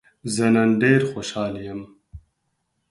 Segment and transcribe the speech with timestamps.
[0.33, 1.81] زه نن ډېر خوشحاله يم.